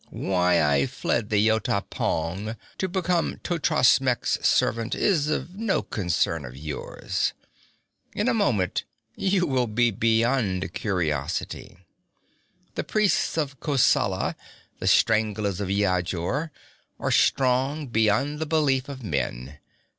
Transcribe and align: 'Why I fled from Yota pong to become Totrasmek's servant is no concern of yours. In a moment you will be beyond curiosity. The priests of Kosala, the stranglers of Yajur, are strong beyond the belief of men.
'Why 0.09 0.59
I 0.63 0.87
fled 0.87 1.29
from 1.29 1.37
Yota 1.37 1.87
pong 1.87 2.55
to 2.79 2.87
become 2.89 3.37
Totrasmek's 3.43 4.39
servant 4.43 4.95
is 4.95 5.27
no 5.53 5.83
concern 5.83 6.43
of 6.43 6.57
yours. 6.57 7.33
In 8.15 8.27
a 8.27 8.33
moment 8.33 8.83
you 9.15 9.45
will 9.45 9.67
be 9.67 9.91
beyond 9.91 10.73
curiosity. 10.73 11.77
The 12.73 12.83
priests 12.83 13.37
of 13.37 13.59
Kosala, 13.59 14.35
the 14.79 14.87
stranglers 14.87 15.61
of 15.61 15.69
Yajur, 15.69 16.49
are 16.99 17.11
strong 17.11 17.85
beyond 17.85 18.39
the 18.39 18.47
belief 18.47 18.89
of 18.89 19.03
men. 19.03 19.59